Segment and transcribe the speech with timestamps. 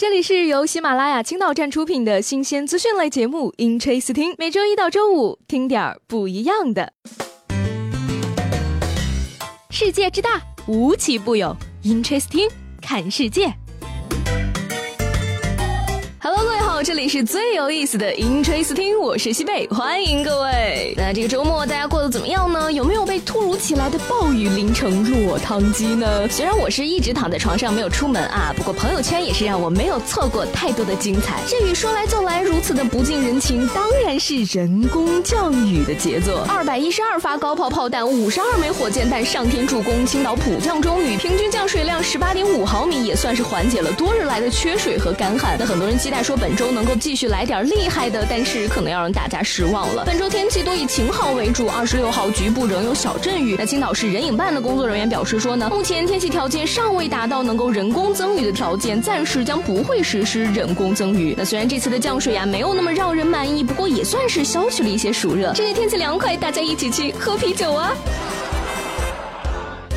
[0.00, 6.94] 这里是由喜马拉雅青岛站出品的新鲜资讯类节目《Interesting》，每周一到周五听点儿不一样的。
[9.68, 11.54] 世界之大，无奇不有，
[11.86, 12.48] 《Interesting》
[12.80, 13.52] 看世界。
[16.80, 20.94] 好，这里是最有意思的 Interesting，我是西贝，欢迎各位。
[20.96, 22.72] 那这个周末大家过得怎么样呢？
[22.72, 26.26] 有没有被突如其来的暴雨淋成落汤鸡呢？
[26.30, 31.42] 虽然我是一直躺在床上没有出门啊，不过朋友圈也是让我没有错过太多的精彩。
[31.46, 36.46] 这雨说来就来，如此的不近人情，当然是人工降雨的杰作。
[36.48, 45.58] 二百一十二发高炮炮弹，五十二枚火箭弹上天助攻，青岛普降中雨，平均降水量十八点五毫米，也算是缓解了多日来的缺水和干旱。
[45.58, 50.04] 那很多人期待说本周能够继续来点厉害的，但是可能要让大家失望了。
[50.04, 53.56] 本周天气多以晴好为主，二十六号局部仍有小阵雨。
[53.58, 61.34] 那青岛市人影办的工作人员表示说呢，目前天气条件尚未达到能够人工增雨的条件，暂时将不会实施人工增雨。
[61.36, 65.52] 那虽然这次的降水呀没有那么让人满意，不过也算是消去了一些暑热。
[65.54, 67.92] 这个天气凉快，大家一起去喝啤酒啊！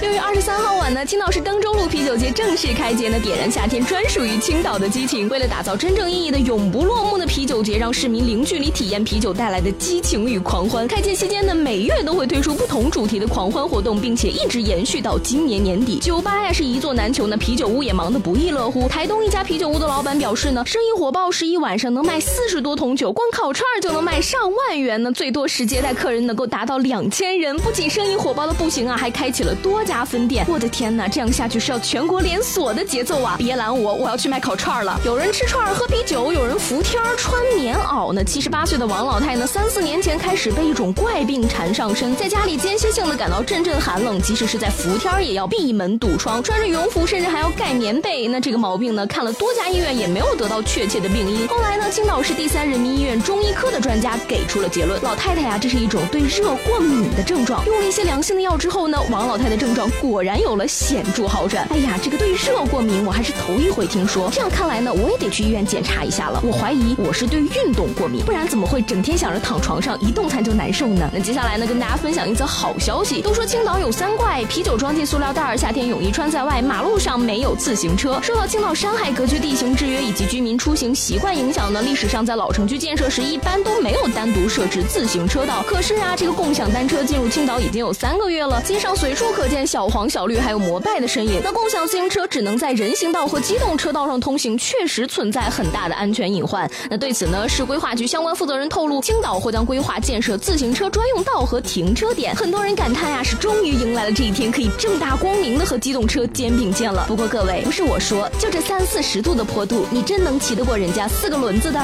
[0.00, 5.28] 六月二十三号晚呢，青岛市登州路啤酒节正式开节呢，点燃夏天专属于青岛的激情。
[5.28, 10.86] 为了打造真正意义的永不落幕的啤酒节，让市民零距离体验啤酒带来的激情与狂欢。
[10.86, 15.98] 开节期间呢，每月都会推出不同主题的狂欢活动，并且一直延续到今年年底。
[15.98, 18.86] 酒吧呀是一座难求呢，啤酒屋也忙得不亦乐乎。
[18.88, 27.56] 台东一家啤酒屋的老板表示呢，生意火爆，是一晚上能卖四十多桶酒，光烤串就能卖上万元呢，最多时接待客人能够达到两千人。
[27.56, 30.44] 不仅生意火爆的不行啊，还开启了多家分店。
[30.48, 33.36] 我的天哪，这样下去是要全国连锁的节奏啊！
[33.38, 34.98] 别拦我，我要去卖烤串了。
[35.04, 38.22] 有人吃串喝啤酒，有人伏天穿棉袄呢。
[38.24, 48.26] 七十八岁的王老太呢，三四年前开始被一种怪病缠上身，在家里间歇性的感到阵阵寒冷，即使是在伏天也要闭门堵窗，穿着羽绒服，甚至还要盖棉被。
[48.28, 51.46] 那这个毛病呢，看了多家医院也没有得到确切的病因。
[51.46, 57.64] 后来呢，青岛市第三人民医院中医科的专家给出了结论：老太太呀，这是一种对热过敏的症状。
[57.66, 61.64] 用了一些良性的药之后呢，王老太的症状状果然有了显著好转。
[61.70, 64.28] 哎呀，这个对热过敏我还是头一回听说。
[64.32, 66.42] 这样看来呢，我也得去医院检查一下了。
[66.44, 71.08] 我怀疑我是对运动过敏，不然怎么会整天想着躺床上一动弹就难受呢？
[71.14, 73.22] 那接下来呢，跟大家分享一则好消息。
[73.22, 78.18] 都说青岛有三怪：啤酒装进塑料袋，夏天泳衣穿在外，马路上没有自行车。
[78.20, 85.62] 受到青岛山海格局地形制约以及居民出行习惯影响呢，历史上在老城区建设时一般都没有单独设置自行车道。
[85.68, 91.42] 可是啊，这个共享单车进入青岛已经有三个月了，街上随处可见小黄小绿还有摩拜的身影。
[91.44, 96.68] 那共享自行车只能在人行道和机动车道上通行，确实存在很大的安全隐患。
[96.88, 102.34] 那对此呢，市规划局相关负责人透露，青岛或将规划建设自行车专用道和停车点。
[102.34, 107.04] 很多人感叹呀，是终于迎来了这一天，可以正大光明的和机动车肩并肩了。
[107.06, 111.78] 不过各位，不是我说，就这三四十度的坡度，你真能骑得过人家四个轮子的？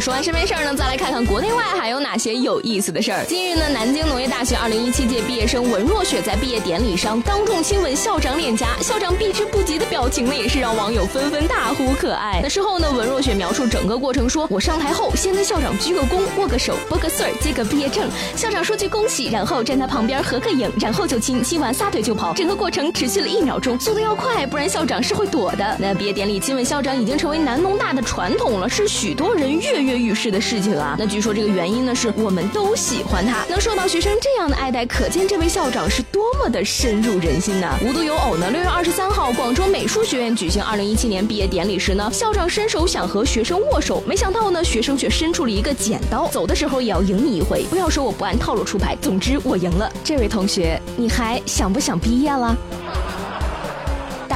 [0.00, 3.24] 说完身边事儿呢，再来看看国内外还有哪些有意思的事儿。
[3.24, 12.38] 近日呢，南京农业大学2017届毕业生文若雪在毕业典礼上当众亲吻校长脸颊，校长避之不及的表情呢，也是让网友纷纷大呼可爱。
[12.40, 18.08] 那事后呢，文若雪描述整个过程说：“我上台后先跟校长鞠个躬，握个手，拨个穗儿，接个毕业证。
[18.36, 22.32] 校长说句恭喜，然后站他旁边合个影，然后就亲，亲完撒腿就跑。
[22.34, 25.76] 整个过程持续了一秒钟，速度要快，不然校长是会躲的。
[25.80, 30.94] 那毕业典礼亲吻校长已经成为南农大的传统了，是许多人跃跃欲试的事情啊。
[30.98, 37.68] 那据说这个原因呢，是我们都喜欢他，能受到学生这样的爱戴，可见这位校长是多么的深入人心呢。
[37.82, 47.64] 无独有偶呢，六月二十三号，广州美术学院举行二零一七年毕业典礼时呢，校长伸手想和学生握手，没想到呢，学生却伸出了一个剪刀，走的时候也要赢你一回。
[47.70, 49.90] 不要说我不按套路出牌，总之我赢了。
[50.04, 52.56] 这位同学，你还想不想毕业了？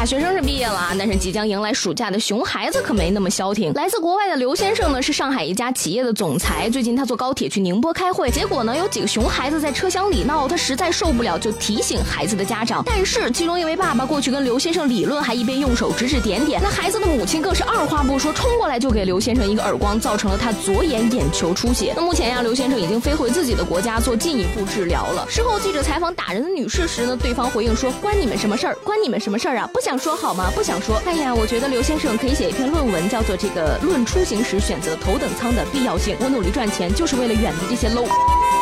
[0.02, 3.72] 大学生是毕业了啊，但是即将迎来暑假的熊孩子可没那么消停。
[3.74, 6.68] 来自国外的刘先生呢，是上海一家企业的总裁。
[6.68, 12.82] 最近他坐高铁去宁波开会，结果呢，有几个熊孩子在车厢里闹，他实在受不了，就提醒孩子的家长。
[12.84, 16.60] 但是其中一位爸爸过去跟刘先生理论，还一边用手指指点点。
[16.60, 21.92] 那孩子的母亲更是二话不说，冲过来就给刘先生一个耳光，造成了他左眼眼球出血。
[21.94, 25.24] 那目前呀，刘先生已经飞回自己的国家做进一步治疗了。
[25.30, 28.74] 事后记者采访打人的女士时呢，对方回应说：“关你们什么事儿？
[28.82, 29.70] 关你们什么事儿啊？
[29.72, 30.50] 不想想说好吗？
[30.54, 31.02] 不想说。
[31.04, 36.16] 哎呀，我觉得刘先生可以写一篇论文，叫做《这个论出行时选择头等舱的必要性》。
[36.18, 38.08] 我努力赚钱就是为了远离这些 low。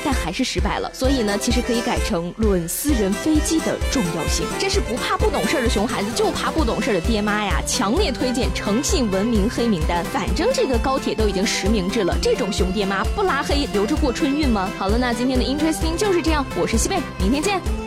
[0.04, 4.44] 但还是失败了，所以呢，其实可以改成论私人飞机的重要性。
[4.58, 7.62] 真是不怕不懂事儿的熊孩子，就怕不懂事儿的爹妈呀！
[7.64, 10.04] 强烈推荐诚信文明黑名单。
[10.06, 14.68] 反正这个高铁都已经实名制了，这种熊爹妈不拉黑，留着过春运吗？
[14.76, 17.79] 好了，那今天的 Interesting 就是这样，我是西贝，明天见。